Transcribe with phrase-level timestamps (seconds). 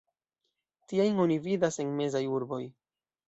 [0.93, 2.61] Tiajn oni vidas en mezaj urboj.